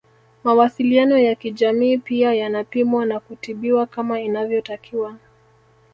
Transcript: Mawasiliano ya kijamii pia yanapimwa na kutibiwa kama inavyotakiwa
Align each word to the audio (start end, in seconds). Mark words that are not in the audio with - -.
Mawasiliano 0.43 1.17
ya 1.19 1.35
kijamii 1.35 1.97
pia 1.97 2.33
yanapimwa 2.33 3.05
na 3.05 3.19
kutibiwa 3.19 3.85
kama 3.85 4.19
inavyotakiwa 4.21 5.17